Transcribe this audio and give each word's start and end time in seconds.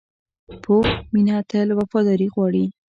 پوخ 0.63 0.87
مینه 1.13 1.37
تل 1.49 1.67
وفاداري 1.79 2.27
غواړي 2.33 2.65